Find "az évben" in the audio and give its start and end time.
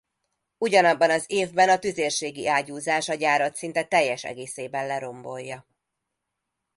1.09-1.69